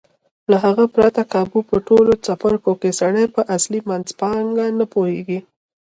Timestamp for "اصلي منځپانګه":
3.55-4.65